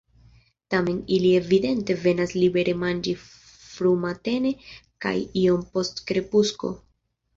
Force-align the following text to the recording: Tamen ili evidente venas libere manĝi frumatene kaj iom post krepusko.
Tamen 0.73 1.01
ili 1.17 1.33
evidente 1.39 1.97
venas 2.05 2.33
libere 2.37 2.75
manĝi 2.85 3.13
frumatene 3.25 4.55
kaj 5.07 5.15
iom 5.43 5.65
post 5.77 6.03
krepusko. 6.13 6.73